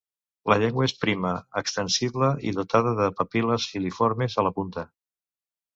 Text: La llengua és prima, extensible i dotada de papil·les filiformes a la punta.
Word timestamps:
La 0.51 0.55
llengua 0.61 0.87
és 0.87 0.95
prima, 1.03 1.33
extensible 1.61 2.31
i 2.49 2.55
dotada 2.61 2.97
de 3.03 3.13
papil·les 3.21 3.71
filiformes 3.75 4.41
a 4.43 4.49
la 4.51 4.59
punta. 4.59 4.91